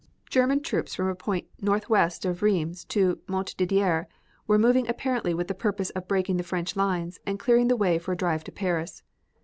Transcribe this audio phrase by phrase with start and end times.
[0.31, 4.07] German troops from a point northwest of Rheims to Montdidier
[4.47, 7.99] were moving apparently with the purpose of breaking the French lines and clearing the way
[7.99, 9.03] for a drive to Paris.